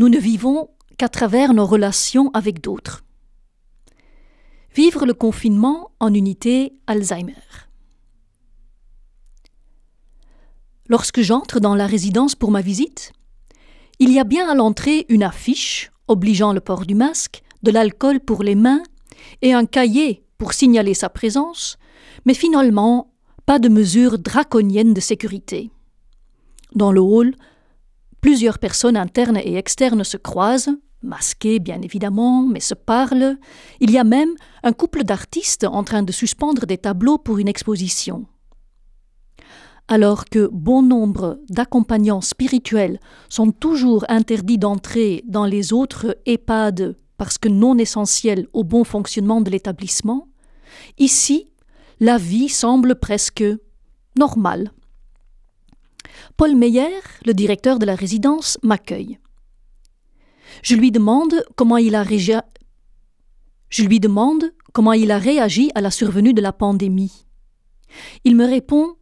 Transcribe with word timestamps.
nous 0.00 0.08
ne 0.08 0.18
vivons 0.18 0.70
qu'à 0.96 1.10
travers 1.10 1.52
nos 1.52 1.66
relations 1.66 2.30
avec 2.32 2.62
d'autres. 2.62 3.04
Vivre 4.74 5.04
le 5.04 5.12
confinement 5.12 5.90
en 6.00 6.14
unité 6.14 6.72
Alzheimer. 6.86 7.34
Lorsque 10.88 11.20
j'entre 11.20 11.60
dans 11.60 11.74
la 11.74 11.86
résidence 11.86 12.34
pour 12.34 12.50
ma 12.50 12.62
visite, 12.62 13.12
il 13.98 14.10
y 14.10 14.18
a 14.18 14.24
bien 14.24 14.48
à 14.48 14.54
l'entrée 14.54 15.04
une 15.10 15.22
affiche 15.22 15.92
obligeant 16.08 16.54
le 16.54 16.62
port 16.62 16.86
du 16.86 16.94
masque, 16.94 17.42
de 17.62 17.70
l'alcool 17.70 18.20
pour 18.20 18.42
les 18.42 18.54
mains 18.54 18.82
et 19.42 19.52
un 19.52 19.66
cahier 19.66 20.24
pour 20.38 20.54
signaler 20.54 20.94
sa 20.94 21.10
présence, 21.10 21.76
mais 22.24 22.32
finalement 22.32 23.12
pas 23.44 23.58
de 23.58 23.68
mesures 23.68 24.18
draconiennes 24.18 24.94
de 24.94 25.00
sécurité. 25.00 25.70
Dans 26.74 26.90
le 26.90 27.02
hall, 27.02 27.34
plusieurs 28.20 28.58
personnes 28.58 28.96
internes 28.96 29.38
et 29.38 29.56
externes 29.56 30.04
se 30.04 30.16
croisent, 30.16 30.76
masquées 31.02 31.58
bien 31.58 31.80
évidemment, 31.82 32.42
mais 32.42 32.60
se 32.60 32.74
parlent. 32.74 33.36
Il 33.80 33.90
y 33.90 33.98
a 33.98 34.04
même 34.04 34.34
un 34.62 34.72
couple 34.72 35.04
d'artistes 35.04 35.64
en 35.64 35.84
train 35.84 36.02
de 36.02 36.12
suspendre 36.12 36.66
des 36.66 36.78
tableaux 36.78 37.18
pour 37.18 37.38
une 37.38 37.48
exposition. 37.48 38.26
Alors 39.88 40.26
que 40.26 40.48
bon 40.52 40.82
nombre 40.82 41.40
d'accompagnants 41.48 42.20
spirituels 42.20 43.00
sont 43.28 43.50
toujours 43.50 44.04
interdits 44.08 44.58
d'entrer 44.58 45.24
dans 45.26 45.46
les 45.46 45.72
autres 45.72 46.16
EHPAD 46.26 46.94
parce 47.16 47.38
que 47.38 47.48
non 47.48 47.76
essentiels 47.76 48.46
au 48.52 48.62
bon 48.62 48.84
fonctionnement 48.84 49.40
de 49.40 49.50
l'établissement, 49.50 50.28
ici, 50.96 51.48
la 51.98 52.18
vie 52.18 52.48
semble 52.48 52.94
presque 52.94 53.44
normale. 54.16 54.70
Paul 56.36 56.54
Meyer, 56.54 57.00
le 57.24 57.34
directeur 57.34 57.78
de 57.78 57.86
la 57.86 57.94
résidence, 57.94 58.58
m'accueille. 58.62 59.18
Je 60.62 60.74
lui 60.74 60.90
demande 60.90 61.44
comment 61.56 61.76
il 61.76 61.94
a 61.94 62.02
réagi. 62.02 62.38
Je 63.68 63.84
lui 63.84 64.00
demande 64.00 64.52
comment 64.72 64.92
il 64.92 65.10
a 65.10 65.18
réagi 65.18 65.70
à 65.74 65.80
la 65.80 65.90
survenue 65.90 66.34
de 66.34 66.42
la 66.42 66.52
pandémie. 66.52 67.26
Il 68.24 68.36
me 68.36 68.44
répond 68.44 68.94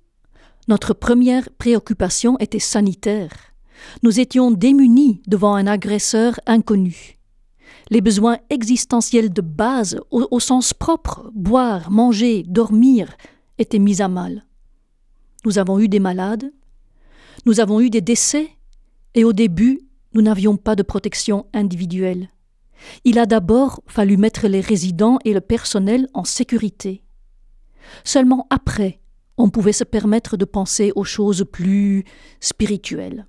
Notre 0.69 0.95
première 0.95 1.49
préoccupation 1.59 2.39
était 2.39 2.59
sanitaire. 2.59 3.33
Nous 4.03 4.21
étions 4.21 4.51
démunis 4.51 5.23
devant 5.27 5.55
un 5.55 5.67
agresseur 5.67 6.39
inconnu. 6.47 7.19
Les 7.91 8.01
besoins 8.01 8.39
existentiels 8.51 9.33
de 9.33 9.41
base, 9.41 9.99
au 10.11 10.41
sens 10.41 10.75
propre, 10.75 11.31
boire, 11.35 11.91
manger, 11.91 12.45
dormir, 12.47 13.17
étaient 13.59 13.79
mis 13.79 14.03
à 14.03 14.09
mal. 14.09 14.45
Nous 15.45 15.59
avons 15.59 15.79
eu 15.79 15.89
des 15.89 16.01
malades, 16.01 16.51
nous 17.49 17.61
avons 17.61 17.81
eu 17.81 17.89
des 17.89 18.03
décès, 18.03 18.51
et 19.15 19.25
au 19.25 19.33
début, 19.33 19.81
nous 20.13 20.21
n'avions 20.21 20.59
pas 20.59 20.77
de 20.77 20.83
protection 20.83 21.47
individuelle. 21.55 22.29
Il 23.07 23.19
a 23.19 23.25
d'abord 23.25 23.83
fallu 23.87 24.19
mettre 24.19 24.49
les 24.49 24.61
résidents 24.61 25.19
et 25.25 25.33
le 25.33 25.41
personnel 25.41 26.09
en 26.13 26.25
sécurité. 26.25 27.03
Seulement 28.05 28.47
après, 28.51 29.01
on 29.39 29.49
pouvait 29.49 29.73
se 29.73 29.85
permettre 29.85 30.37
de 30.37 30.45
penser 30.45 30.93
aux 30.95 31.05
choses 31.05 31.47
plus 31.51 32.05
spirituelles. 32.39 33.27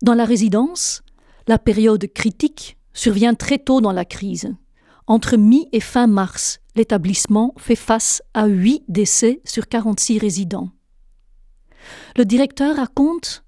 Dans 0.00 0.14
la 0.14 0.24
résidence, 0.24 1.02
la 1.48 1.58
période 1.58 2.06
critique 2.14 2.78
survient 2.92 3.34
très 3.34 3.58
tôt 3.58 3.80
dans 3.80 3.90
la 3.90 4.04
crise. 4.04 4.54
Entre 5.08 5.36
mi 5.36 5.68
et 5.72 5.80
fin 5.80 6.06
mars, 6.06 6.60
l'établissement 6.76 7.52
fait 7.58 7.74
face 7.74 8.22
à 8.32 8.46
huit 8.46 8.84
décès 8.86 9.40
sur 9.44 9.66
46 9.66 10.18
résidents. 10.18 10.70
Le 12.16 12.24
directeur 12.24 12.76
raconte 12.76 13.44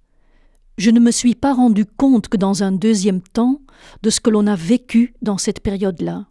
Je 0.79 0.91
ne 0.91 1.01
me 1.01 1.11
suis 1.11 1.35
pas 1.35 1.55
rendu 1.55 1.85
compte 1.87 2.29
que 2.29 2.37
dans 2.37 2.63
un 2.63 2.73
deuxième 2.73 3.21
temps 3.21 3.61
de 4.03 4.11
ce 4.11 4.21
que 4.21 4.31
l'on 4.31 4.47
a 4.47 4.57
vécu 4.57 5.15
dans 5.23 5.39
cette 5.39 5.61
période-là. 5.61 6.27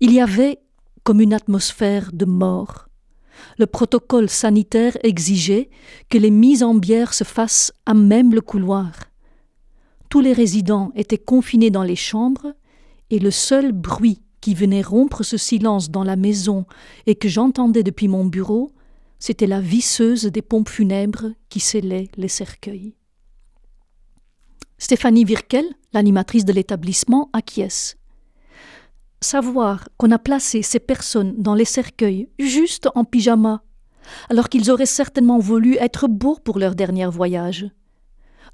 Il 0.00 0.12
y 0.12 0.20
avait 0.20 0.58
comme 1.04 1.20
une 1.20 1.34
atmosphère 1.34 2.10
de 2.12 2.24
mort. 2.24 2.88
Le 3.58 3.66
protocole 3.66 4.28
sanitaire 4.28 4.96
exigeait 5.02 5.70
que 6.08 6.18
les 6.18 6.30
mises 6.30 6.62
en 6.62 6.74
bière 6.74 7.14
se 7.14 7.24
fassent 7.24 7.72
à 7.84 7.94
même 7.94 8.34
le 8.34 8.40
couloir. 8.40 8.92
Tous 10.08 10.20
les 10.20 10.32
résidents 10.32 10.92
étaient 10.94 11.18
confinés 11.18 11.70
dans 11.70 11.82
les 11.82 11.96
chambres 11.96 12.54
et 13.10 13.18
le 13.18 13.30
seul 13.30 13.72
bruit 13.72 14.22
qui 14.40 14.54
venait 14.54 14.82
rompre 14.82 15.22
ce 15.22 15.36
silence 15.36 15.90
dans 15.90 16.04
la 16.04 16.16
maison 16.16 16.66
et 17.06 17.14
que 17.14 17.28
j'entendais 17.28 17.82
depuis 17.82 18.08
mon 18.08 18.24
bureau, 18.24 18.70
c'était 19.18 19.46
la 19.46 19.60
visseuse 19.60 20.24
des 20.24 20.42
pompes 20.42 20.68
funèbres 20.68 21.32
qui 21.48 21.60
scellait 21.60 22.10
les 22.16 22.28
cercueils. 22.28 22.94
Stéphanie 24.78 25.24
Virkel, 25.24 25.64
l'animatrice 25.92 26.44
de 26.44 26.52
l'établissement, 26.52 27.30
acquiesce. 27.32 27.96
Savoir 29.22 29.88
qu'on 29.96 30.10
a 30.10 30.18
placé 30.18 30.60
ces 30.60 30.80
personnes 30.80 31.34
dans 31.38 31.54
les 31.54 31.64
cercueils 31.64 32.28
juste 32.38 32.88
en 32.94 33.04
pyjama, 33.04 33.62
alors 34.28 34.48
qu'ils 34.48 34.70
auraient 34.70 34.86
certainement 34.86 35.38
voulu 35.38 35.76
être 35.76 36.08
beaux 36.08 36.38
pour 36.44 36.58
leur 36.58 36.74
dernier 36.74 37.06
voyage, 37.06 37.66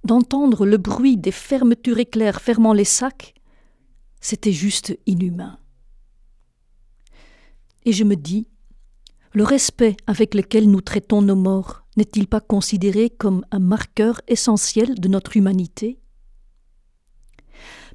d'entendre 0.04 0.64
le 0.64 0.76
bruit 0.76 1.16
des 1.16 1.32
fermetures 1.32 1.98
éclairs 1.98 2.40
fermant 2.40 2.72
les 2.72 2.84
sacs, 2.84 3.34
c'était 4.20 4.52
juste 4.52 4.96
inhumain. 5.06 5.58
Et 7.84 7.92
je 7.92 8.04
me 8.04 8.14
dis, 8.14 8.46
le 9.34 9.44
respect 9.44 9.96
avec 10.06 10.34
lequel 10.34 10.70
nous 10.70 10.80
traitons 10.80 11.22
nos 11.22 11.36
morts 11.36 11.84
n'est-il 11.96 12.26
pas 12.26 12.40
considéré 12.40 13.10
comme 13.10 13.44
un 13.50 13.58
marqueur 13.58 14.20
essentiel 14.28 14.98
de 14.98 15.08
notre 15.08 15.36
humanité? 15.36 15.98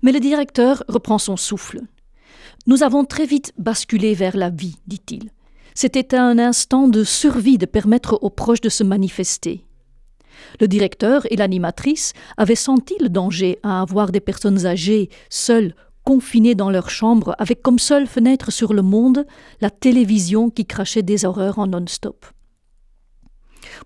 Mais 0.02 0.12
le 0.12 0.20
directeur 0.20 0.84
reprend 0.88 1.18
son 1.18 1.38
souffle. 1.38 1.82
Nous 2.68 2.84
avons 2.84 3.06
très 3.06 3.26
vite 3.26 3.54
basculé 3.58 4.14
vers 4.14 4.38
la 4.38 4.50
vie, 4.50 4.78
dit-il. 4.86 5.32
C'était 5.74 6.16
un 6.16 6.38
instant 6.38 6.88
de 6.88 7.04
survie 7.04 7.58
de 7.58 7.66
permettre 7.66 8.20
aux 8.22 8.30
proches 8.30 8.62
de 8.62 8.70
se 8.70 8.84
manifester. 8.84 9.64
Le 10.60 10.68
directeur 10.68 11.26
et 11.32 11.36
l'animatrice 11.36 12.14
avaient 12.36 12.56
senti 12.56 12.96
le 13.00 13.10
danger 13.10 13.58
à 13.64 13.82
avoir 13.82 14.12
des 14.12 14.20
personnes 14.20 14.66
âgées, 14.66 15.10
seules, 15.30 15.74
confinés 16.08 16.56
dans 16.56 16.70
leur 16.70 16.90
chambre 16.90 17.36
avec 17.38 17.62
comme 17.62 17.80
seule 17.80 18.08
fenêtre 18.08 18.50
sur 18.50 18.74
le 18.74 18.82
monde 18.82 19.26
la 19.60 19.70
télévision 19.70 20.50
qui 20.50 20.66
crachait 20.66 21.04
des 21.04 21.26
horreurs 21.26 21.60
en 21.60 21.68
non-stop. 21.68 22.26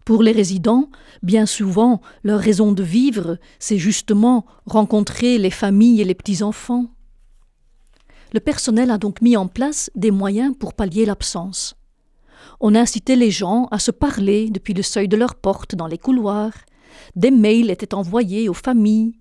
Pour 0.05 0.21
les 0.21 0.31
résidents, 0.31 0.91
bien 1.23 1.47
souvent, 1.47 1.99
leur 2.23 2.39
raison 2.39 2.73
de 2.73 2.83
vivre, 2.83 3.39
c'est 3.57 3.79
justement 3.79 4.45
rencontrer 4.67 5.39
les 5.39 5.49
familles 5.49 5.99
et 5.99 6.03
les 6.03 6.13
petits-enfants. 6.13 6.85
Le 8.33 8.39
personnel 8.39 8.91
a 8.91 8.99
donc 8.99 9.23
mis 9.23 9.35
en 9.35 9.47
place 9.47 9.89
des 9.95 10.11
moyens 10.11 10.55
pour 10.55 10.75
pallier 10.75 11.07
l'absence. 11.07 11.73
On 12.59 12.75
incitait 12.75 13.15
les 13.15 13.31
gens 13.31 13.67
à 13.71 13.79
se 13.79 13.89
parler 13.89 14.51
depuis 14.51 14.75
le 14.75 14.83
seuil 14.83 15.07
de 15.07 15.17
leur 15.17 15.33
porte 15.33 15.73
dans 15.73 15.87
les 15.87 15.97
couloirs. 15.97 16.53
Des 17.15 17.31
mails 17.31 17.71
étaient 17.71 17.95
envoyés 17.95 18.47
aux 18.47 18.53
familles. 18.53 19.20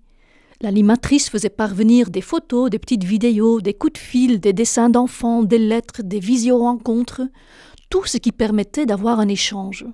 L'animatrice 0.61 1.29
faisait 1.29 1.49
parvenir 1.49 2.11
des 2.11 2.21
photos, 2.21 2.69
des 2.69 2.77
petites 2.77 3.03
vidéos, 3.03 3.61
des 3.61 3.73
coups 3.73 3.93
de 3.93 3.97
fil, 3.97 4.39
des 4.39 4.53
dessins 4.53 4.91
d'enfants, 4.91 5.41
des 5.41 5.57
lettres, 5.57 6.03
des 6.03 6.19
visio-rencontres, 6.19 7.23
tout 7.89 8.05
ce 8.05 8.17
qui 8.17 8.31
permettait 8.31 8.85
d'avoir 8.85 9.19
un 9.19 9.27
échange. 9.27 9.85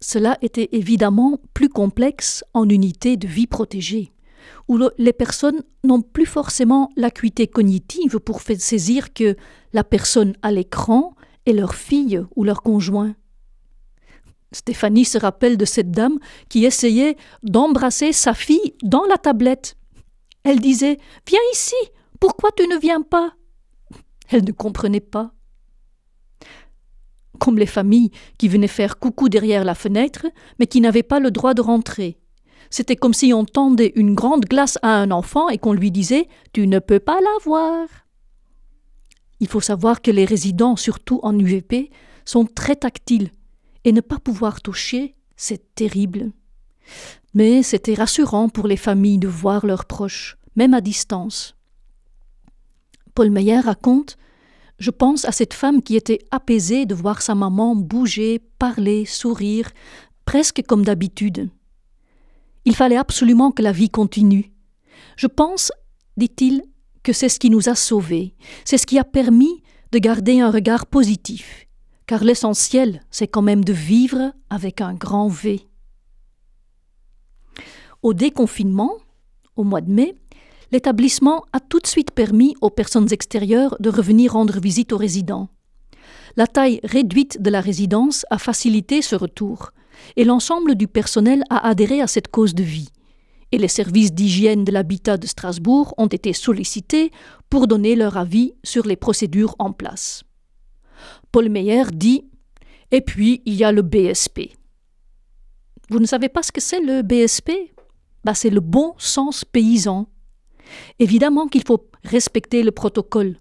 Cela 0.00 0.38
était 0.42 0.68
évidemment 0.72 1.40
plus 1.54 1.68
complexe 1.68 2.44
en 2.54 2.68
unité 2.68 3.16
de 3.16 3.26
vie 3.26 3.48
protégée, 3.48 4.12
où 4.68 4.78
les 4.96 5.12
personnes 5.12 5.62
n'ont 5.82 6.02
plus 6.02 6.26
forcément 6.26 6.90
l'acuité 6.96 7.48
cognitive 7.48 8.20
pour 8.20 8.40
saisir 8.40 9.12
que 9.12 9.36
la 9.72 9.82
personne 9.82 10.34
à 10.42 10.52
l'écran 10.52 11.16
est 11.46 11.52
leur 11.52 11.74
fille 11.74 12.22
ou 12.36 12.44
leur 12.44 12.62
conjoint. 12.62 13.14
Stéphanie 14.52 15.04
se 15.04 15.18
rappelle 15.18 15.56
de 15.56 15.64
cette 15.64 15.90
dame 15.90 16.18
qui 16.48 16.64
essayait 16.64 17.16
d'embrasser 17.42 18.12
sa 18.12 18.34
fille 18.34 18.74
dans 18.82 19.04
la 19.04 19.16
tablette. 19.16 19.76
Elle 20.44 20.60
disait 20.60 20.98
Viens 21.26 21.40
ici, 21.52 21.74
pourquoi 22.20 22.50
tu 22.56 22.66
ne 22.66 22.78
viens 22.78 23.02
pas? 23.02 23.34
Elle 24.28 24.44
ne 24.44 24.52
comprenait 24.52 25.00
pas. 25.00 25.32
Comme 27.38 27.58
les 27.58 27.66
familles 27.66 28.10
qui 28.38 28.48
venaient 28.48 28.68
faire 28.68 28.98
coucou 28.98 29.28
derrière 29.28 29.64
la 29.64 29.74
fenêtre, 29.74 30.26
mais 30.58 30.66
qui 30.66 30.80
n'avaient 30.80 31.02
pas 31.02 31.20
le 31.20 31.30
droit 31.30 31.54
de 31.54 31.60
rentrer. 31.60 32.18
C'était 32.70 32.96
comme 32.96 33.14
si 33.14 33.32
on 33.34 33.44
tendait 33.44 33.92
une 33.96 34.14
grande 34.14 34.46
glace 34.46 34.78
à 34.82 34.94
un 34.96 35.10
enfant 35.10 35.48
et 35.48 35.58
qu'on 35.58 35.72
lui 35.72 35.90
disait 35.90 36.28
Tu 36.52 36.66
ne 36.66 36.78
peux 36.78 37.00
pas 37.00 37.20
la 37.20 37.44
voir. 37.44 37.88
Il 39.40 39.48
faut 39.48 39.60
savoir 39.60 40.00
que 40.02 40.10
les 40.10 40.24
résidents, 40.24 40.76
surtout 40.76 41.20
en 41.22 41.36
UVP, 41.36 41.90
sont 42.24 42.46
très 42.46 42.76
tactiles 42.76 43.30
et 43.84 43.92
ne 43.92 44.00
pas 44.00 44.18
pouvoir 44.18 44.60
toucher, 44.60 45.16
c'est 45.36 45.74
terrible. 45.74 46.32
Mais 47.34 47.62
c'était 47.62 47.94
rassurant 47.94 48.48
pour 48.48 48.66
les 48.66 48.76
familles 48.76 49.18
de 49.18 49.28
voir 49.28 49.66
leurs 49.66 49.86
proches, 49.86 50.36
même 50.56 50.74
à 50.74 50.80
distance. 50.80 51.56
Paul 53.14 53.30
Meyer 53.30 53.60
raconte 53.60 54.16
Je 54.78 54.90
pense 54.90 55.24
à 55.24 55.32
cette 55.32 55.54
femme 55.54 55.82
qui 55.82 55.96
était 55.96 56.20
apaisée 56.30 56.86
de 56.86 56.94
voir 56.94 57.22
sa 57.22 57.34
maman 57.34 57.76
bouger, 57.76 58.40
parler, 58.58 59.04
sourire, 59.04 59.70
presque 60.24 60.62
comme 60.66 60.84
d'habitude. 60.84 61.50
Il 62.64 62.76
fallait 62.76 62.96
absolument 62.96 63.50
que 63.50 63.62
la 63.62 63.72
vie 63.72 63.90
continue. 63.90 64.52
Je 65.16 65.26
pense, 65.26 65.72
dit-il, 66.16 66.62
que 67.02 67.12
c'est 67.12 67.28
ce 67.28 67.38
qui 67.40 67.50
nous 67.50 67.68
a 67.68 67.74
sauvés, 67.74 68.34
c'est 68.64 68.78
ce 68.78 68.86
qui 68.86 68.98
a 68.98 69.04
permis 69.04 69.62
de 69.90 69.98
garder 69.98 70.40
un 70.40 70.50
regard 70.50 70.86
positif, 70.86 71.66
car 72.06 72.24
l'essentiel, 72.24 73.02
c'est 73.10 73.28
quand 73.28 73.42
même 73.42 73.64
de 73.64 73.72
vivre 73.72 74.32
avec 74.50 74.80
un 74.80 74.94
grand 74.94 75.28
V. 75.28 75.60
Au 78.02 78.14
déconfinement, 78.14 78.92
au 79.56 79.64
mois 79.64 79.80
de 79.80 79.90
mai, 79.90 80.14
l'établissement 80.72 81.44
a 81.52 81.60
tout 81.60 81.78
de 81.78 81.86
suite 81.86 82.10
permis 82.10 82.56
aux 82.60 82.70
personnes 82.70 83.12
extérieures 83.12 83.76
de 83.78 83.90
revenir 83.90 84.32
rendre 84.32 84.58
visite 84.58 84.92
aux 84.92 84.96
résidents. 84.96 85.48
La 86.36 86.46
taille 86.46 86.80
réduite 86.82 87.40
de 87.40 87.50
la 87.50 87.60
résidence 87.60 88.24
a 88.30 88.38
facilité 88.38 89.02
ce 89.02 89.14
retour, 89.14 89.70
et 90.16 90.24
l'ensemble 90.24 90.74
du 90.74 90.88
personnel 90.88 91.44
a 91.50 91.68
adhéré 91.68 92.00
à 92.00 92.06
cette 92.06 92.28
cause 92.28 92.54
de 92.54 92.62
vie. 92.62 92.88
Et 93.52 93.58
les 93.58 93.68
services 93.68 94.12
d'hygiène 94.12 94.64
de 94.64 94.72
l'habitat 94.72 95.18
de 95.18 95.26
Strasbourg 95.26 95.94
ont 95.98 96.06
été 96.06 96.32
sollicités 96.32 97.12
pour 97.50 97.68
donner 97.68 97.94
leur 97.94 98.16
avis 98.16 98.54
sur 98.64 98.86
les 98.86 98.96
procédures 98.96 99.54
en 99.58 99.72
place. 99.72 100.24
Paul 101.30 101.48
Meyer 101.48 101.84
dit 101.92 102.24
Et 102.90 103.00
puis 103.00 103.42
il 103.44 103.54
y 103.54 103.64
a 103.64 103.72
le 103.72 103.82
BSP. 103.82 104.52
Vous 105.90 105.98
ne 105.98 106.06
savez 106.06 106.28
pas 106.28 106.42
ce 106.42 106.52
que 106.52 106.60
c'est 106.60 106.80
le 106.80 107.02
BSP 107.02 107.50
bah, 108.24 108.34
C'est 108.34 108.50
le 108.50 108.60
bon 108.60 108.94
sens 108.98 109.44
paysan. 109.44 110.08
Évidemment 110.98 111.48
qu'il 111.48 111.64
faut 111.64 111.90
respecter 112.04 112.62
le 112.62 112.70
protocole, 112.70 113.36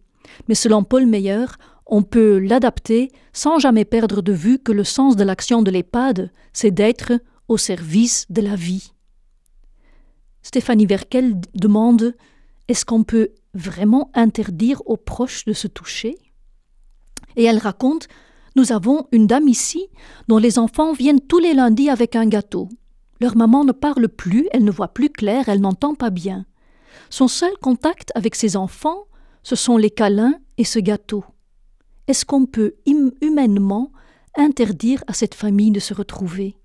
mais 0.47 0.55
selon 0.55 0.83
Paul 0.83 1.05
Meyer, 1.05 1.45
on 1.85 2.03
peut 2.03 2.39
l'adapter 2.39 3.11
sans 3.33 3.59
jamais 3.59 3.85
perdre 3.85 4.21
de 4.21 4.33
vue 4.33 4.59
que 4.59 4.71
le 4.71 4.83
sens 4.83 5.15
de 5.15 5.23
l'action 5.23 5.61
de 5.61 5.71
l'EHPAD, 5.71 6.31
c'est 6.53 6.71
d'être 6.71 7.13
au 7.47 7.57
service 7.57 8.25
de 8.29 8.41
la 8.41 8.55
vie. 8.55 8.93
Stéphanie 10.41 10.85
Verkel 10.85 11.39
demande 11.53 12.15
Est-ce 12.67 12.85
qu'on 12.85 13.03
peut 13.03 13.29
vraiment 13.53 14.09
interdire 14.13 14.81
aux 14.85 14.97
proches 14.97 15.45
de 15.45 15.53
se 15.53 15.67
toucher? 15.67 16.15
Et 17.35 17.43
elle 17.43 17.57
raconte 17.57 18.07
Nous 18.55 18.71
avons 18.71 19.07
une 19.11 19.27
dame 19.27 19.47
ici 19.47 19.87
dont 20.27 20.37
les 20.37 20.59
enfants 20.59 20.93
viennent 20.93 21.21
tous 21.21 21.39
les 21.39 21.53
lundis 21.53 21.89
avec 21.89 22.15
un 22.15 22.27
gâteau. 22.27 22.69
Leur 23.19 23.37
maman 23.37 23.63
ne 23.63 23.71
parle 23.71 24.09
plus, 24.09 24.47
elle 24.51 24.63
ne 24.63 24.71
voit 24.71 24.93
plus 24.93 25.09
clair, 25.09 25.47
elle 25.47 25.61
n'entend 25.61 25.93
pas 25.93 26.09
bien. 26.09 26.45
Son 27.09 27.27
seul 27.27 27.53
contact 27.61 28.11
avec 28.15 28.35
ses 28.35 28.57
enfants, 28.57 29.05
ce 29.43 29.55
sont 29.55 29.77
les 29.77 29.91
câlins 29.91 30.35
et 30.57 30.63
ce 30.63 30.79
gâteau. 30.79 31.23
Est-ce 32.07 32.25
qu'on 32.25 32.45
peut 32.45 32.75
humainement 33.21 33.91
interdire 34.35 35.03
à 35.07 35.13
cette 35.13 35.35
famille 35.35 35.71
de 35.71 35.79
se 35.79 35.93
retrouver? 35.93 36.57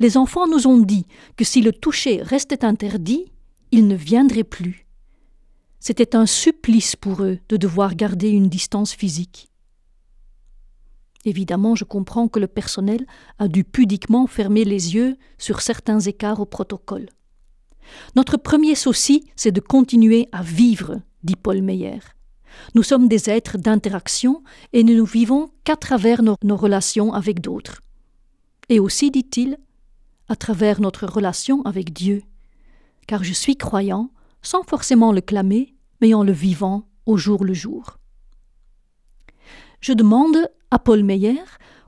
Les 0.00 0.16
enfants 0.16 0.46
nous 0.46 0.66
ont 0.66 0.78
dit 0.78 1.06
que 1.36 1.44
si 1.44 1.62
le 1.62 1.72
toucher 1.72 2.20
restait 2.22 2.64
interdit, 2.64 3.32
ils 3.70 3.86
ne 3.86 3.94
viendraient 3.94 4.44
plus. 4.44 4.87
C'était 5.80 6.16
un 6.16 6.26
supplice 6.26 6.96
pour 6.96 7.22
eux 7.22 7.38
de 7.48 7.56
devoir 7.56 7.94
garder 7.94 8.30
une 8.30 8.48
distance 8.48 8.92
physique. 8.92 9.48
Évidemment, 11.24 11.74
je 11.74 11.84
comprends 11.84 12.28
que 12.28 12.38
le 12.38 12.46
personnel 12.46 13.06
a 13.38 13.48
dû 13.48 13.64
pudiquement 13.64 14.26
fermer 14.26 14.64
les 14.64 14.94
yeux 14.94 15.16
sur 15.36 15.60
certains 15.60 16.00
écarts 16.00 16.40
au 16.40 16.46
protocole. 16.46 17.08
Notre 18.16 18.36
premier 18.36 18.74
souci, 18.74 19.24
c'est 19.36 19.52
de 19.52 19.60
continuer 19.60 20.28
à 20.32 20.42
vivre, 20.42 21.00
dit 21.22 21.36
Paul 21.36 21.62
Meyer. 21.62 22.00
Nous 22.74 22.82
sommes 22.82 23.08
des 23.08 23.30
êtres 23.30 23.58
d'interaction 23.58 24.42
et 24.72 24.82
nous 24.82 24.94
ne 24.94 25.02
vivons 25.02 25.50
qu'à 25.64 25.76
travers 25.76 26.22
nos 26.22 26.56
relations 26.56 27.12
avec 27.12 27.40
d'autres. 27.40 27.80
Et 28.68 28.80
aussi, 28.80 29.10
dit-il, 29.10 29.58
à 30.28 30.36
travers 30.36 30.80
notre 30.80 31.06
relation 31.06 31.62
avec 31.62 31.92
Dieu. 31.92 32.22
Car 33.06 33.24
je 33.24 33.32
suis 33.32 33.56
croyant, 33.56 34.10
sans 34.42 34.62
forcément 34.62 35.12
le 35.12 35.20
clamer, 35.20 35.74
mais 36.00 36.14
en 36.14 36.22
le 36.22 36.32
vivant 36.32 36.88
au 37.06 37.16
jour 37.16 37.44
le 37.44 37.54
jour. 37.54 37.98
Je 39.80 39.92
demande 39.92 40.50
à 40.70 40.78
Paul 40.78 41.02
Meyer 41.02 41.42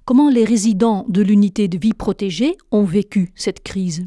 comment 0.05 0.31
les 0.31 0.45
résidents 0.45 1.05
de 1.09 1.23
l'unité 1.23 1.69
de 1.69 1.79
vie 1.79 1.93
protégée 1.93 2.57
ont 2.71 2.85
vécu 2.85 3.33
cette 3.35 3.63
crise. 3.63 4.07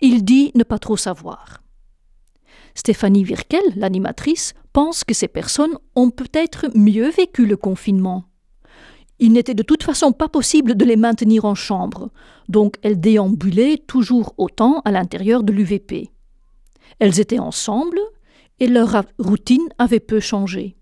Il 0.00 0.24
dit 0.24 0.52
ne 0.54 0.64
pas 0.64 0.78
trop 0.78 0.96
savoir. 0.96 1.62
Stéphanie 2.74 3.24
Virkel, 3.24 3.62
l'animatrice, 3.76 4.54
pense 4.72 5.04
que 5.04 5.14
ces 5.14 5.28
personnes 5.28 5.78
ont 5.94 6.10
peut-être 6.10 6.66
mieux 6.74 7.10
vécu 7.10 7.46
le 7.46 7.56
confinement. 7.56 8.24
Il 9.20 9.32
n'était 9.32 9.54
de 9.54 9.62
toute 9.62 9.84
façon 9.84 10.12
pas 10.12 10.28
possible 10.28 10.74
de 10.74 10.84
les 10.84 10.96
maintenir 10.96 11.44
en 11.44 11.54
chambre, 11.54 12.10
donc 12.48 12.76
elles 12.82 13.00
déambulaient 13.00 13.78
toujours 13.78 14.34
autant 14.38 14.80
à 14.84 14.90
l'intérieur 14.90 15.44
de 15.44 15.52
l'UVP. 15.52 16.10
Elles 16.98 17.20
étaient 17.20 17.38
ensemble 17.38 17.98
et 18.60 18.66
leur 18.66 19.02
routine 19.18 19.68
avait 19.78 20.00
peu 20.00 20.20
changé. 20.20 20.76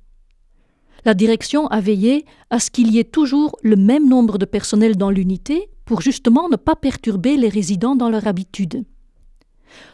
La 1.05 1.15
direction 1.15 1.67
a 1.69 1.81
veillé 1.81 2.25
à 2.51 2.61
ce 2.61 2.71
qu'il 2.71 2.93
y 2.93 2.99
ait 2.99 3.05
toujours 3.05 3.57
le 3.63 3.77
même 3.77 4.09
nombre 4.09 4.39
de 4.39 4.45
personnel 4.45 4.97
dans 4.97 5.11
l'unité 5.11 5.69
pour 5.85 6.01
justement 6.01 6.49
ne 6.49 6.57
pas 6.57 6.77
perturber 6.77 7.37
les 7.37 7.49
résidents 7.49 7.97
dans 7.97 8.09
leur 8.09 8.27
habitude. 8.27 8.85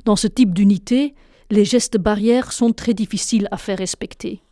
Dans 0.04 0.16
ce 0.16 0.26
type 0.26 0.52
d'unité, 0.52 1.14
les 1.50 1.64
gestes 1.64 1.96
barrières 1.96 2.52
sont 2.52 2.72
très 2.72 2.92
difficiles 2.92 3.48
à 3.50 3.56
faire 3.56 3.78
respecter. 3.78 4.42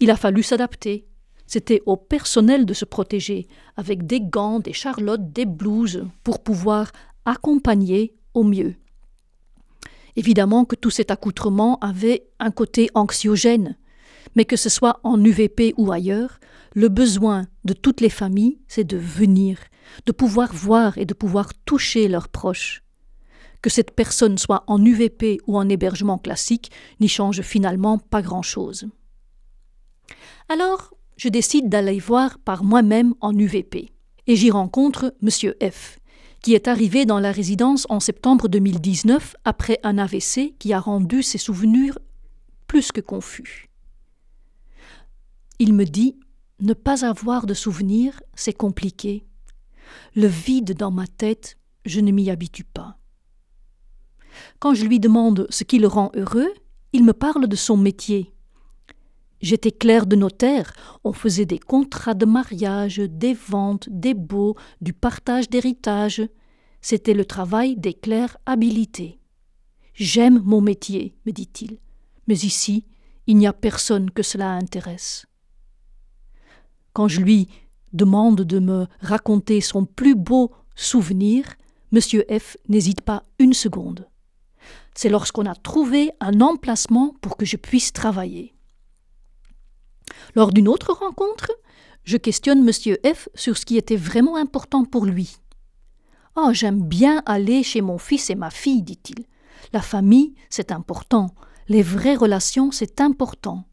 Il 0.00 0.10
a 0.10 0.16
fallu 0.16 0.42
s'adapter. 0.42 1.06
C'était 1.46 1.82
au 1.86 1.96
personnel 1.96 2.66
de 2.66 2.74
se 2.74 2.84
protéger, 2.84 3.46
avec 3.76 4.06
des 4.06 4.20
gants, 4.20 4.58
des 4.58 4.72
charlottes, 4.72 5.32
des 5.32 5.46
blouses, 5.46 6.04
pour 6.24 6.42
pouvoir 6.42 6.90
accompagner 7.24 8.14
au 8.32 8.42
mieux. 8.42 8.74
Évidemment 10.16 10.64
que 10.64 10.76
tout 10.76 10.90
cet 10.90 11.10
accoutrement 11.10 11.78
avait 11.80 12.26
un 12.38 12.50
côté 12.50 12.88
anxiogène, 12.94 13.76
mais 14.36 14.44
que 14.44 14.56
ce 14.56 14.68
soit 14.68 15.00
en 15.02 15.22
UVP 15.22 15.74
ou 15.76 15.92
ailleurs, 15.92 16.38
le 16.74 16.88
besoin 16.88 17.46
de 17.64 17.72
toutes 17.72 18.00
les 18.00 18.10
familles, 18.10 18.58
c'est 18.68 18.84
de 18.84 18.96
venir, 18.96 19.58
de 20.06 20.12
pouvoir 20.12 20.52
voir 20.52 20.98
et 20.98 21.04
de 21.04 21.14
pouvoir 21.14 21.54
toucher 21.64 22.08
leurs 22.08 22.28
proches. 22.28 22.82
Que 23.62 23.70
cette 23.70 23.92
personne 23.92 24.38
soit 24.38 24.64
en 24.66 24.84
UVP 24.84 25.38
ou 25.46 25.56
en 25.56 25.68
hébergement 25.68 26.18
classique 26.18 26.70
n'y 27.00 27.08
change 27.08 27.40
finalement 27.42 27.98
pas 27.98 28.22
grand-chose. 28.22 28.88
Alors, 30.48 30.92
je 31.16 31.28
décide 31.28 31.68
d'aller 31.68 31.98
voir 31.98 32.38
par 32.38 32.64
moi-même 32.64 33.14
en 33.20 33.36
UVP, 33.36 33.90
et 34.26 34.36
j'y 34.36 34.50
rencontre 34.50 35.14
M. 35.22 35.52
F, 35.70 35.98
qui 36.44 36.52
est 36.52 36.68
arrivé 36.68 37.06
dans 37.06 37.20
la 37.20 37.32
résidence 37.32 37.86
en 37.88 38.00
septembre 38.00 38.48
2019 38.48 39.34
après 39.46 39.80
un 39.82 39.96
AVC 39.96 40.52
qui 40.58 40.74
a 40.74 40.78
rendu 40.78 41.22
ses 41.22 41.38
souvenirs 41.38 41.98
plus 42.66 42.92
que 42.92 43.00
confus. 43.00 43.70
Il 45.58 45.72
me 45.72 45.86
dit 45.86 46.18
Ne 46.60 46.74
pas 46.74 47.06
avoir 47.06 47.46
de 47.46 47.54
souvenirs, 47.54 48.22
c'est 48.34 48.52
compliqué. 48.52 49.24
Le 50.14 50.26
vide 50.26 50.76
dans 50.76 50.90
ma 50.90 51.06
tête, 51.06 51.56
je 51.86 52.00
ne 52.00 52.12
m'y 52.12 52.28
habitue 52.28 52.64
pas. 52.64 52.98
Quand 54.58 54.74
je 54.74 54.84
lui 54.84 55.00
demande 55.00 55.46
ce 55.48 55.64
qui 55.64 55.78
le 55.78 55.88
rend 55.88 56.12
heureux, 56.14 56.52
il 56.92 57.04
me 57.04 57.14
parle 57.14 57.46
de 57.46 57.56
son 57.56 57.78
métier. 57.78 58.33
J'étais 59.44 59.72
clerc 59.72 60.06
de 60.06 60.16
notaire, 60.16 60.72
on 61.04 61.12
faisait 61.12 61.44
des 61.44 61.58
contrats 61.58 62.14
de 62.14 62.24
mariage, 62.24 62.96
des 62.96 63.34
ventes, 63.34 63.90
des 63.90 64.14
baux, 64.14 64.56
du 64.80 64.94
partage 64.94 65.50
d'héritage. 65.50 66.22
C'était 66.80 67.12
le 67.12 67.26
travail 67.26 67.76
des 67.76 67.92
clercs 67.92 68.38
habilités. 68.46 69.20
J'aime 69.92 70.40
mon 70.46 70.62
métier, 70.62 71.14
me 71.26 71.30
dit-il, 71.30 71.76
mais 72.26 72.38
ici, 72.38 72.86
il 73.26 73.36
n'y 73.36 73.46
a 73.46 73.52
personne 73.52 74.10
que 74.10 74.22
cela 74.22 74.50
intéresse. 74.50 75.26
Quand 76.94 77.08
je 77.08 77.20
lui 77.20 77.48
demande 77.92 78.40
de 78.40 78.58
me 78.60 78.86
raconter 79.00 79.60
son 79.60 79.84
plus 79.84 80.14
beau 80.14 80.52
souvenir, 80.74 81.44
M. 81.92 82.00
F 82.00 82.56
n'hésite 82.70 83.02
pas 83.02 83.24
une 83.38 83.52
seconde. 83.52 84.08
C'est 84.94 85.10
lorsqu'on 85.10 85.44
a 85.44 85.54
trouvé 85.54 86.12
un 86.20 86.40
emplacement 86.40 87.14
pour 87.20 87.36
que 87.36 87.44
je 87.44 87.58
puisse 87.58 87.92
travailler. 87.92 88.53
Lors 90.34 90.52
d'une 90.52 90.68
autre 90.68 90.92
rencontre, 90.92 91.50
je 92.04 92.16
questionne 92.16 92.68
M. 92.68 92.96
F 93.14 93.28
sur 93.34 93.56
ce 93.56 93.64
qui 93.64 93.76
était 93.76 93.96
vraiment 93.96 94.36
important 94.36 94.84
pour 94.84 95.06
lui. 95.06 95.36
Oh, 96.36 96.50
j'aime 96.52 96.82
bien 96.82 97.22
aller 97.26 97.62
chez 97.62 97.80
mon 97.80 97.98
fils 97.98 98.30
et 98.30 98.34
ma 98.34 98.50
fille, 98.50 98.82
dit-il. 98.82 99.24
La 99.72 99.80
famille, 99.80 100.34
c'est 100.50 100.72
important. 100.72 101.34
Les 101.68 101.82
vraies 101.82 102.16
relations, 102.16 102.70
c'est 102.70 103.00
important. 103.00 103.64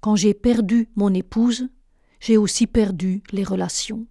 Quand 0.00 0.16
j'ai 0.16 0.34
perdu 0.34 0.88
mon 0.96 1.12
épouse, 1.14 1.68
j'ai 2.20 2.36
aussi 2.36 2.66
perdu 2.66 3.22
les 3.32 3.44
relations. 3.44 4.06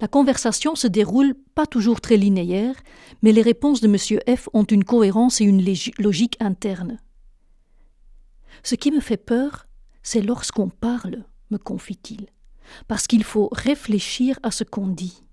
La 0.00 0.08
conversation 0.08 0.74
se 0.74 0.86
déroule 0.86 1.34
pas 1.54 1.66
toujours 1.66 2.00
très 2.00 2.16
linéaire, 2.16 2.74
mais 3.22 3.32
les 3.32 3.42
réponses 3.42 3.80
de 3.80 3.88
M. 3.88 4.36
F 4.36 4.48
ont 4.52 4.64
une 4.64 4.84
cohérence 4.84 5.40
et 5.40 5.44
une 5.44 5.64
logique 5.98 6.36
interne. 6.40 6.98
Ce 8.62 8.74
qui 8.74 8.90
me 8.90 9.00
fait 9.00 9.16
peur, 9.16 9.66
c'est 10.04 10.20
lorsqu'on 10.20 10.68
parle, 10.68 11.24
me 11.50 11.56
confie-t-il, 11.58 12.26
parce 12.86 13.08
qu'il 13.08 13.24
faut 13.24 13.48
réfléchir 13.50 14.38
à 14.44 14.52
ce 14.52 14.62
qu'on 14.62 14.86
dit. 14.86 15.24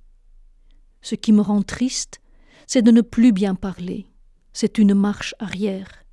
Ce 1.01 1.13
qui 1.13 1.33
me 1.33 1.41
rend 1.41 1.61
triste, 1.61 2.21
c'est 2.65 2.81
de 2.81 2.89
ne 2.89 3.01
plus 3.01 3.33
bien 3.33 3.53
parler. 3.53 4.07
C'est 4.53 4.77
une 4.77 4.93
marche 4.93 5.35
arrière. 5.39 6.03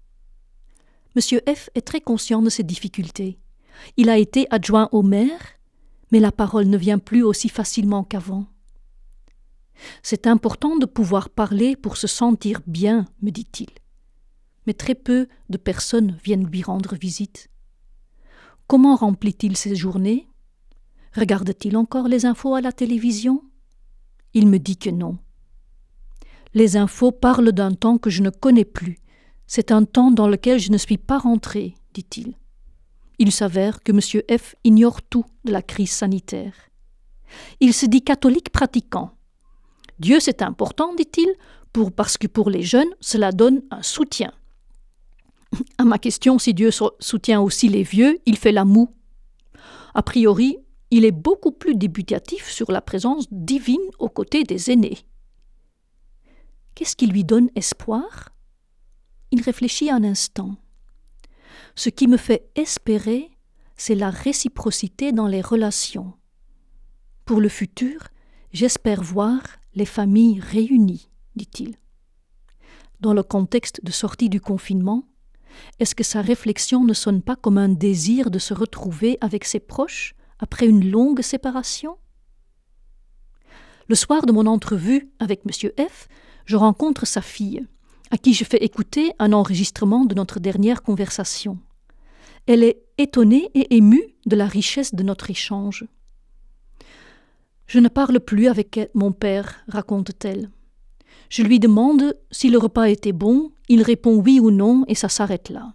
Monsieur 1.15 1.41
F 1.49 1.71
est 1.75 1.87
très 1.87 2.01
conscient 2.01 2.43
de 2.43 2.51
ses 2.51 2.65
difficultés. 2.65 3.39
Il 3.97 4.11
a 4.11 4.19
été 4.19 4.47
adjoint 4.51 4.89
au 4.93 5.03
maire, 5.03 5.59
mais 6.11 6.21
la 6.21 6.33
parole 6.33 6.67
ne 6.67 6.77
vient 6.77 6.99
plus 6.99 7.23
aussi 7.23 7.49
facilement 7.49 8.03
qu'avant. 8.03 8.47
C'est 10.03 10.27
important 10.27 10.77
de 10.77 10.87
pouvoir 10.87 11.31
parler 11.31 11.77
pour 11.77 11.97
se 11.97 12.09
sentir 12.09 12.61
bien, 12.67 13.07
me 13.23 13.31
dit-il. 13.31 13.71
Mais 14.67 14.75
très 14.75 14.97
peu 14.97 15.29
de 15.49 15.57
personnes 15.57 16.19
viennent 16.25 16.47
lui 16.47 16.63
rendre 16.63 16.97
visite. 16.97 17.49
Comment 18.69 18.97
remplit-il 18.97 19.57
ses 19.57 19.75
journées? 19.75 20.29
Regarde-t-il 21.15 21.75
encore 21.79 22.07
les 22.07 22.27
infos 22.27 22.55
à 22.55 22.61
la 22.61 22.71
télévision? 22.71 23.43
Il 24.35 24.47
me 24.47 24.59
dit 24.59 24.77
que 24.77 24.91
non. 24.91 25.17
Les 26.53 26.77
infos 26.77 27.11
parlent 27.11 27.53
d'un 27.53 27.73
temps 27.73 27.97
que 27.97 28.11
je 28.11 28.23
ne 28.23 28.29
connais 28.29 28.67
plus. 28.67 28.99
C'est 29.47 29.73
un 29.73 29.85
temps 29.85 30.11
dans 30.11 30.29
lequel 30.29 30.61
je 30.61 30.71
ne 30.71 30.77
suis 30.77 30.99
pas 30.99 31.19
rentré, 31.19 31.77
dit-il. 31.95 32.35
Il 33.19 33.33
s'avère 33.33 33.83
que 33.83 33.91
M. 33.91 34.39
F 34.39 34.55
ignore 34.65 35.01
tout 35.01 35.25
de 35.45 35.53
la 35.53 35.63
crise 35.63 35.93
sanitaire. 35.93 36.55
Il 37.61 37.73
se 37.73 37.87
dit 37.87 38.03
catholique 38.03 38.51
pratiquant. 38.51 39.13
Dieu, 39.99 40.21
c'est 40.21 40.43
important, 40.43 40.95
dit-il, 40.95 41.33
parce 41.97 42.19
que 42.19 42.27
pour 42.27 42.51
les 42.51 42.63
jeunes, 42.63 42.93
cela 43.01 43.33
donne 43.33 43.63
un 43.71 43.83
soutien. 43.83 44.33
À 45.79 45.85
ma 45.85 45.99
question 45.99 46.39
si 46.39 46.55
Dieu 46.55 46.71
soutient 46.99 47.41
aussi 47.41 47.69
les 47.69 47.83
vieux, 47.83 48.19
il 48.27 48.37
fait 48.37 48.53
la 48.53 48.65
moue. 48.65 48.95
A 49.95 50.03
priori, 50.03 50.59
il 50.91 51.05
est 51.05 51.13
beaucoup 51.13 51.53
plus 51.53 51.75
débutatif 51.75 52.49
sur 52.51 52.71
la 52.71 52.81
présence 52.81 53.27
divine 53.31 53.77
aux 53.99 54.09
côtés 54.09 54.45
des 54.45 54.71
aînés. 54.71 54.99
Qu'est-ce 56.75 56.97
qui 56.97 57.07
lui 57.07 57.25
donne 57.25 57.51
espoir? 57.55 58.31
Il 59.31 59.43
réfléchit 59.43 59.91
un 59.91 60.05
instant. 60.05 60.57
Ce 61.75 61.89
qui 61.89 62.07
me 62.07 62.17
fait 62.17 62.51
espérer, 62.55 63.31
c'est 63.77 63.95
la 63.95 64.11
réciprocité 64.11 65.13
dans 65.13 65.27
les 65.27 65.41
relations. 65.41 66.13
Pour 67.25 67.41
le 67.41 67.49
futur, 67.49 68.09
j'espère 68.53 69.03
voir 69.03 69.41
les 69.75 69.85
familles 69.85 70.41
réunies, 70.41 71.11
dit-il. 71.37 71.77
Dans 73.01 73.13
le 73.13 73.23
contexte 73.23 73.85
de 73.85 73.93
sortie 73.93 74.29
du 74.29 74.41
confinement, 74.41 75.05
est-ce 75.79 75.95
que 75.95 76.05
sa 76.05 76.21
réflexion 76.21 76.85
ne 76.85 76.95
sonne 76.95 77.23
pas 77.23 77.37
comme 77.37 77.59
un 77.59 77.69
désir 77.69 78.31
de 78.31 78.39
se 78.39 78.55
retrouver 78.55 79.19
avec 79.21 79.45
ses 79.45 79.61
proches 79.61 80.15
après 80.39 80.67
une 80.67 80.91
longue 80.91 81.23
séparation? 81.23 81.97
Le 83.89 83.95
soir 83.95 84.27
de 84.27 84.33
mon 84.33 84.47
entrevue 84.47 85.11
avec 85.19 85.43
M. 85.47 85.71
F, 85.89 86.09
je 86.45 86.57
rencontre 86.57 87.07
sa 87.07 87.23
fille, 87.23 87.67
à 88.11 88.19
qui 88.19 88.35
je 88.35 88.45
fais 88.45 88.65
écouter 88.65 89.13
un 89.19 89.33
enregistrement 89.33 90.05
de 90.05 90.15
notre 90.15 90.41
dernière 90.41 90.83
conversation. 90.83 91.59
Elle 92.47 92.65
est 92.65 92.83
étonnée 92.97 93.51
et 93.55 93.77
émue 93.77 94.15
de 94.27 94.37
la 94.37 94.47
richesse 94.47 94.95
de 94.95 95.03
notre 95.03 95.31
échange. 95.31 95.87
Je 97.67 97.79
ne 97.79 97.89
parle 97.89 98.21
plus 98.21 98.49
avec 98.49 98.81
mon 98.95 99.13
père, 99.13 99.65
raconte-t-elle. 99.69 100.51
Je 101.29 101.43
lui 101.43 101.61
demande 101.61 102.15
si 102.31 102.49
le 102.49 102.59
repas 102.59 102.85
était 102.85 103.13
bon, 103.13 103.53
il 103.69 103.83
répond 103.83 104.17
oui 104.17 104.41
ou 104.41 104.51
non 104.51 104.85
et 104.89 104.95
ça 104.95 105.09
s'arrête 105.09 105.51
là. 105.51 105.75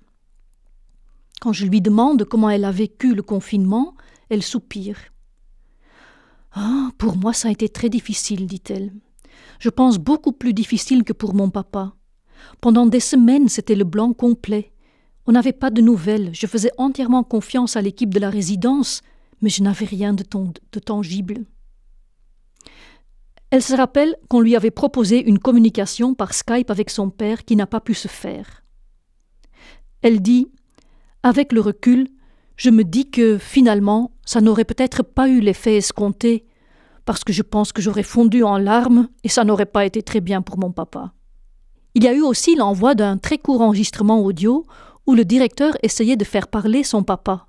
Quand 1.41 1.53
je 1.53 1.65
lui 1.65 1.81
demande 1.81 2.25
comment 2.25 2.49
elle 2.49 2.65
a 2.65 2.71
vécu 2.71 3.13
le 3.13 3.21
confinement, 3.21 3.95
elle 4.29 4.43
soupire. 4.43 4.97
Ah, 6.53 6.89
pour 6.97 7.17
moi 7.17 7.33
ça 7.33 7.49
a 7.49 7.51
été 7.51 7.69
très 7.69 7.89
difficile, 7.89 8.47
dit-elle. 8.47 8.93
Je 9.59 9.69
pense 9.69 9.97
beaucoup 9.97 10.31
plus 10.31 10.53
difficile 10.53 11.03
que 11.03 11.13
pour 11.13 11.33
mon 11.33 11.49
papa. 11.49 11.93
Pendant 12.61 12.85
des 12.85 12.99
semaines, 12.99 13.49
c'était 13.49 13.75
le 13.75 13.85
blanc 13.85 14.13
complet. 14.13 14.73
On 15.25 15.31
n'avait 15.31 15.53
pas 15.53 15.69
de 15.69 15.81
nouvelles. 15.81 16.31
Je 16.33 16.47
faisais 16.47 16.71
entièrement 16.77 17.23
confiance 17.23 17.75
à 17.75 17.81
l'équipe 17.81 18.13
de 18.13 18.19
la 18.19 18.29
résidence, 18.29 19.01
mais 19.41 19.49
je 19.49 19.63
n'avais 19.63 19.85
rien 19.85 20.13
de, 20.13 20.23
de 20.71 20.79
tangible. 20.79 21.45
Elle 23.53 23.61
se 23.61 23.75
rappelle 23.75 24.15
qu'on 24.29 24.39
lui 24.39 24.55
avait 24.55 24.71
proposé 24.71 25.23
une 25.23 25.37
communication 25.37 26.15
par 26.15 26.33
Skype 26.33 26.71
avec 26.71 26.89
son 26.89 27.11
père 27.11 27.45
qui 27.45 27.55
n'a 27.55 27.67
pas 27.67 27.81
pu 27.81 27.93
se 27.93 28.07
faire. 28.07 28.63
Elle 30.01 30.23
dit 30.23 30.47
Avec 31.21 31.51
le 31.51 31.61
recul, 31.61 32.07
je 32.55 32.71
me 32.71 32.83
dis 32.83 33.11
que 33.11 33.37
finalement, 33.37 34.09
ça 34.25 34.41
n'aurait 34.41 34.65
peut-être 34.65 35.03
pas 35.03 35.29
eu 35.29 35.39
l'effet 35.39 35.77
escompté, 35.77 36.47
parce 37.05 37.23
que 37.23 37.31
je 37.31 37.43
pense 37.43 37.71
que 37.71 37.83
j'aurais 37.83 38.01
fondu 38.01 38.41
en 38.41 38.57
larmes 38.57 39.07
et 39.23 39.29
ça 39.29 39.43
n'aurait 39.43 39.67
pas 39.67 39.85
été 39.85 40.01
très 40.01 40.19
bien 40.19 40.41
pour 40.41 40.57
mon 40.57 40.71
papa. 40.71 41.13
Il 41.93 42.03
y 42.03 42.07
a 42.07 42.13
eu 42.15 42.21
aussi 42.21 42.55
l'envoi 42.55 42.95
d'un 42.95 43.19
très 43.19 43.37
court 43.37 43.61
enregistrement 43.61 44.19
audio 44.21 44.65
où 45.05 45.13
le 45.13 45.25
directeur 45.25 45.77
essayait 45.83 46.17
de 46.17 46.25
faire 46.25 46.47
parler 46.47 46.81
son 46.81 47.03
papa. 47.03 47.45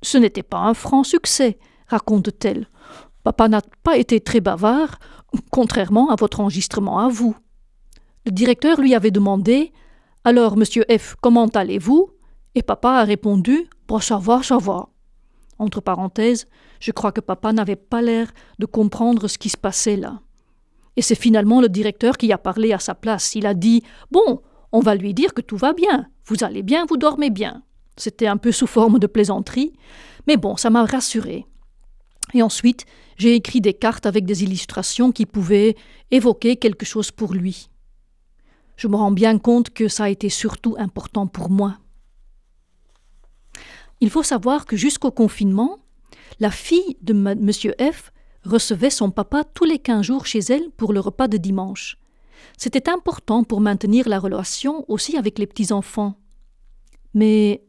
Ce 0.00 0.16
n'était 0.16 0.42
pas 0.42 0.60
un 0.60 0.72
franc 0.72 1.04
succès, 1.04 1.58
raconte-t-elle. 1.86 2.66
Papa 3.24 3.48
n'a 3.48 3.62
pas 3.82 3.96
été 3.96 4.20
très 4.20 4.40
bavard, 4.40 4.98
contrairement 5.50 6.10
à 6.10 6.16
votre 6.16 6.40
enregistrement 6.40 6.98
à 6.98 7.08
vous. 7.08 7.36
Le 8.26 8.32
directeur 8.32 8.80
lui 8.80 8.94
avait 8.94 9.10
demandé 9.10 9.72
Alors, 10.24 10.56
monsieur 10.56 10.84
F, 10.90 11.16
comment 11.20 11.46
allez-vous? 11.46 12.10
Et 12.54 12.62
papa 12.62 12.90
a 12.90 13.04
répondu 13.04 13.68
Bon, 13.88 13.98
ça 13.98 14.18
va. 14.18 14.88
Entre 15.58 15.80
parenthèses, 15.80 16.46
je 16.80 16.90
crois 16.90 17.12
que 17.12 17.20
papa 17.20 17.52
n'avait 17.52 17.76
pas 17.76 18.02
l'air 18.02 18.32
de 18.58 18.66
comprendre 18.66 19.28
ce 19.28 19.38
qui 19.38 19.48
se 19.48 19.56
passait 19.56 19.96
là. 19.96 20.20
Et 20.96 21.02
c'est 21.02 21.14
finalement 21.14 21.60
le 21.60 21.68
directeur 21.68 22.16
qui 22.16 22.32
a 22.32 22.38
parlé 22.38 22.72
à 22.72 22.78
sa 22.78 22.94
place. 22.94 23.34
Il 23.34 23.46
a 23.46 23.54
dit 23.54 23.82
Bon, 24.10 24.42
on 24.72 24.80
va 24.80 24.94
lui 24.94 25.14
dire 25.14 25.34
que 25.34 25.40
tout 25.40 25.56
va 25.56 25.72
bien, 25.72 26.08
vous 26.26 26.44
allez 26.44 26.62
bien, 26.62 26.86
vous 26.88 26.96
dormez 26.96 27.30
bien. 27.30 27.62
C'était 27.96 28.26
un 28.26 28.36
peu 28.36 28.52
sous 28.52 28.66
forme 28.66 28.98
de 28.98 29.06
plaisanterie, 29.06 29.72
mais 30.26 30.36
bon, 30.36 30.56
ça 30.56 30.70
m'a 30.70 30.84
rassuré. 30.84 31.46
Et 32.34 32.42
ensuite, 32.42 32.86
j'ai 33.22 33.36
écrit 33.36 33.60
des 33.60 33.72
cartes 33.72 34.06
avec 34.06 34.24
des 34.24 34.42
illustrations 34.42 35.12
qui 35.12 35.26
pouvaient 35.26 35.76
évoquer 36.10 36.56
quelque 36.56 36.84
chose 36.84 37.12
pour 37.12 37.34
lui. 37.34 37.68
Je 38.74 38.88
me 38.88 38.96
rends 38.96 39.12
bien 39.12 39.38
compte 39.38 39.70
que 39.70 39.86
ça 39.86 40.04
a 40.04 40.08
été 40.08 40.28
surtout 40.28 40.74
important 40.76 41.28
pour 41.28 41.48
moi. 41.48 41.78
Il 44.00 44.10
faut 44.10 44.24
savoir 44.24 44.66
que 44.66 44.76
jusqu'au 44.76 45.12
confinement, 45.12 45.78
la 46.40 46.50
fille 46.50 46.96
de 47.00 47.12
M. 47.12 47.52
F 47.92 48.10
recevait 48.44 48.90
son 48.90 49.12
papa 49.12 49.44
tous 49.44 49.66
les 49.66 49.78
quinze 49.78 50.06
jours 50.06 50.26
chez 50.26 50.40
elle 50.40 50.68
pour 50.76 50.92
le 50.92 50.98
repas 50.98 51.28
de 51.28 51.36
dimanche. 51.36 51.98
C'était 52.58 52.90
important 52.90 53.44
pour 53.44 53.60
maintenir 53.60 54.08
la 54.08 54.18
relation 54.18 54.84
aussi 54.90 55.16
avec 55.16 55.38
les 55.38 55.46
petits-enfants. 55.46 56.16
Mais 57.14 57.62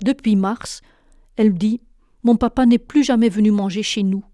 depuis 0.00 0.36
mars, 0.36 0.80
elle 1.34 1.54
dit 1.54 1.80
mon 2.22 2.36
papa 2.36 2.66
n'est 2.66 2.78
plus 2.78 3.02
jamais 3.02 3.28
venu 3.28 3.50
manger 3.50 3.82
chez 3.82 4.04
nous. 4.04 4.24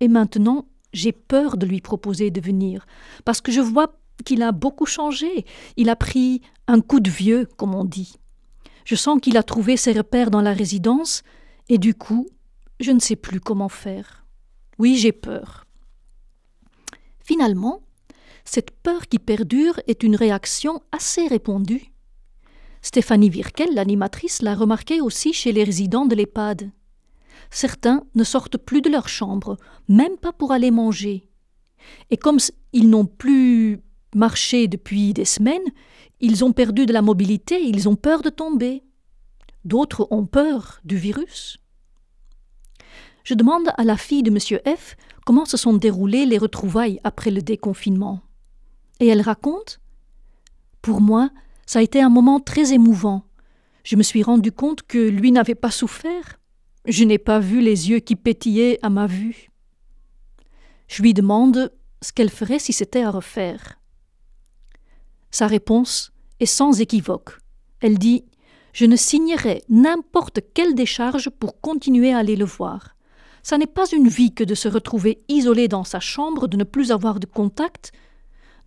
Et 0.00 0.08
maintenant, 0.08 0.66
j'ai 0.92 1.12
peur 1.12 1.56
de 1.56 1.66
lui 1.66 1.80
proposer 1.80 2.30
de 2.30 2.40
venir, 2.40 2.86
parce 3.24 3.40
que 3.40 3.52
je 3.52 3.60
vois 3.60 3.98
qu'il 4.24 4.42
a 4.42 4.52
beaucoup 4.52 4.86
changé. 4.86 5.44
Il 5.76 5.88
a 5.88 5.96
pris 5.96 6.40
un 6.66 6.80
coup 6.80 7.00
de 7.00 7.10
vieux, 7.10 7.46
comme 7.56 7.74
on 7.74 7.84
dit. 7.84 8.16
Je 8.84 8.94
sens 8.94 9.20
qu'il 9.20 9.36
a 9.36 9.42
trouvé 9.42 9.76
ses 9.76 9.92
repères 9.92 10.30
dans 10.30 10.40
la 10.40 10.52
résidence, 10.52 11.22
et 11.68 11.78
du 11.78 11.94
coup, 11.94 12.28
je 12.80 12.92
ne 12.92 13.00
sais 13.00 13.16
plus 13.16 13.40
comment 13.40 13.68
faire. 13.68 14.24
Oui, 14.78 14.96
j'ai 14.96 15.12
peur. 15.12 15.66
Finalement, 17.20 17.82
cette 18.44 18.70
peur 18.70 19.08
qui 19.08 19.18
perdure 19.18 19.80
est 19.88 20.02
une 20.02 20.16
réaction 20.16 20.80
assez 20.92 21.26
répandue. 21.26 21.92
Stéphanie 22.82 23.30
Virkel, 23.30 23.74
l'animatrice, 23.74 24.42
l'a 24.42 24.54
remarqué 24.54 25.00
aussi 25.00 25.32
chez 25.32 25.50
les 25.50 25.64
résidents 25.64 26.06
de 26.06 26.14
l'EHPAD. 26.14 26.70
Certains 27.50 28.02
ne 28.14 28.24
sortent 28.24 28.58
plus 28.58 28.82
de 28.82 28.90
leur 28.90 29.08
chambre, 29.08 29.56
même 29.88 30.16
pas 30.16 30.32
pour 30.32 30.52
aller 30.52 30.70
manger. 30.70 31.28
Et 32.10 32.16
comme 32.16 32.38
ils 32.72 32.88
n'ont 32.90 33.06
plus 33.06 33.80
marché 34.14 34.68
depuis 34.68 35.12
des 35.12 35.24
semaines, 35.24 35.66
ils 36.20 36.44
ont 36.44 36.52
perdu 36.52 36.86
de 36.86 36.92
la 36.92 37.02
mobilité, 37.02 37.62
ils 37.62 37.88
ont 37.88 37.96
peur 37.96 38.22
de 38.22 38.30
tomber. 38.30 38.82
D'autres 39.64 40.06
ont 40.10 40.26
peur 40.26 40.80
du 40.84 40.96
virus. 40.96 41.58
Je 43.24 43.34
demande 43.34 43.70
à 43.76 43.84
la 43.84 43.96
fille 43.96 44.22
de 44.22 44.30
M. 44.30 44.76
F 44.76 44.96
comment 45.24 45.44
se 45.44 45.56
sont 45.56 45.74
déroulées 45.74 46.26
les 46.26 46.38
retrouvailles 46.38 47.00
après 47.02 47.32
le 47.32 47.42
déconfinement. 47.42 48.20
Et 49.00 49.08
elle 49.08 49.20
raconte 49.20 49.80
Pour 50.80 51.00
moi, 51.00 51.30
ça 51.66 51.80
a 51.80 51.82
été 51.82 52.00
un 52.00 52.08
moment 52.08 52.38
très 52.38 52.72
émouvant. 52.72 53.24
Je 53.82 53.96
me 53.96 54.02
suis 54.02 54.22
rendu 54.22 54.52
compte 54.52 54.82
que 54.82 54.98
lui 54.98 55.32
n'avait 55.32 55.56
pas 55.56 55.72
souffert, 55.72 56.38
je 56.86 57.04
n'ai 57.04 57.18
pas 57.18 57.38
vu 57.38 57.60
les 57.60 57.90
yeux 57.90 58.00
qui 58.00 58.16
pétillaient 58.16 58.78
à 58.82 58.90
ma 58.90 59.06
vue. 59.06 59.50
Je 60.88 61.02
lui 61.02 61.14
demande 61.14 61.72
ce 62.02 62.12
qu'elle 62.12 62.30
ferait 62.30 62.58
si 62.58 62.72
c'était 62.72 63.02
à 63.02 63.10
refaire. 63.10 63.78
Sa 65.30 65.46
réponse 65.46 66.12
est 66.40 66.46
sans 66.46 66.80
équivoque. 66.80 67.38
Elle 67.80 67.98
dit 67.98 68.24
Je 68.72 68.86
ne 68.86 68.96
signerai 68.96 69.64
n'importe 69.68 70.40
quelle 70.54 70.74
décharge 70.74 71.30
pour 71.30 71.60
continuer 71.60 72.12
à 72.12 72.18
aller 72.18 72.36
le 72.36 72.44
voir. 72.44 72.96
Ça 73.42 73.58
n'est 73.58 73.66
pas 73.66 73.88
une 73.92 74.08
vie 74.08 74.34
que 74.34 74.44
de 74.44 74.54
se 74.54 74.68
retrouver 74.68 75.18
isolé 75.28 75.68
dans 75.68 75.84
sa 75.84 76.00
chambre, 76.00 76.48
de 76.48 76.56
ne 76.56 76.64
plus 76.64 76.90
avoir 76.90 77.20
de 77.20 77.26
contact. 77.26 77.92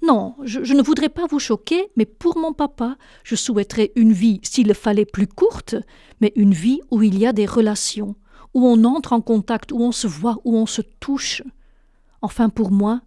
Non, 0.02 0.36
je, 0.44 0.74
ne 0.74 0.82
voudrais 0.82 1.10
pas 1.10 1.28
vous 1.28 1.40
choquer, 1.40 1.90
mais 1.98 2.06
pour 2.06 2.38
mon 2.38 2.54
papa, 2.54 2.98
je 3.24 3.36
souhaiterais 3.36 3.92
une 3.96 4.14
vie, 4.14 4.40
s'il 4.44 4.74
fallait, 4.74 5.06
plus 5.06 5.28
courte, 5.28 5.76
mais 6.22 6.32
une 6.36 6.54
vie 6.54 6.80
où 6.90 7.04
il 7.04 7.18
y 7.18 7.26
a 7.26 7.34
des 7.34 7.46
relations, 7.46 8.16
où 8.54 8.66
on 8.66 8.86
entre 8.86 9.12
en 9.14 9.22
contact, 9.22 9.72
où 9.72 9.82
on 9.82 9.92
se 9.92 10.08
voit, 10.08 10.38
où 10.46 10.56
on 10.56 10.66
se 10.66 10.82
touche. 10.82 11.44
Enfin, 12.22 12.50
pour 12.50 12.72
moi, 12.72 13.02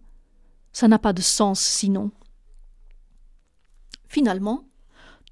ça 0.71 0.87
n'a 0.87 0.99
pas 0.99 1.13
de 1.13 1.21
sens 1.21 1.59
sinon. 1.59 2.11
Finalement, 4.07 4.65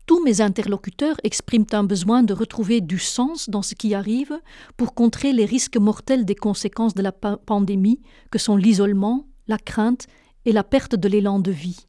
tous 0.07 0.23
mes 0.23 0.41
interlocuteurs 0.41 1.17
expriment 1.23 1.67
un 1.73 1.83
besoin 1.83 2.23
de 2.23 2.33
retrouver 2.33 2.81
du 2.81 2.97
sens 2.97 3.49
dans 3.49 3.61
ce 3.61 3.75
qui 3.75 3.93
arrive 3.93 4.33
pour 4.77 4.95
contrer 4.95 5.31
les 5.31 5.45
risques 5.45 5.77
mortels 5.77 6.25
des 6.25 6.35
conséquences 6.35 6.95
de 6.95 7.03
la 7.03 7.11
pandémie 7.11 8.01
que 8.31 8.39
sont 8.39 8.55
l'isolement, 8.55 9.27
la 9.47 9.59
crainte 9.59 10.07
et 10.45 10.51
la 10.51 10.63
perte 10.63 10.95
de 10.95 11.07
l'élan 11.07 11.39
de 11.39 11.51
vie. 11.51 11.87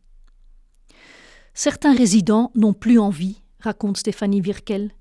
Certains 1.55 1.95
résidents 1.95 2.51
n'ont 2.55 2.73
plus 2.73 2.99
envie, 2.99 3.43
raconte 3.59 3.99
Stéphanie 3.99 4.41
Virkel. 4.41 4.93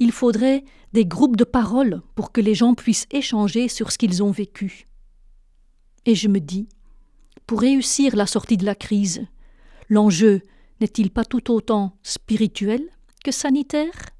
Il 0.00 0.12
faudrait 0.12 0.64
des 0.92 1.06
groupes 1.06 1.36
de 1.36 1.44
parole 1.44 2.02
pour 2.14 2.32
que 2.32 2.40
les 2.40 2.54
gens 2.54 2.74
puissent 2.74 3.06
échanger 3.10 3.68
sur 3.68 3.92
ce 3.92 3.98
qu'ils 3.98 4.22
ont 4.22 4.32
vécu. 4.32 4.88
Et 6.04 6.14
je 6.14 6.28
me 6.28 6.40
dis, 6.40 6.68
pour 7.46 7.60
réussir 7.60 8.16
la 8.16 8.26
sortie 8.26 8.56
de 8.56 8.64
la 8.64 8.74
crise, 8.74 9.26
l'enjeu 9.88 10.42
n'est-il 10.80 11.10
pas 11.10 11.24
tout 11.24 11.52
autant 11.52 11.96
spirituel 12.02 12.82
que 13.24 13.30
sanitaire? 13.30 14.10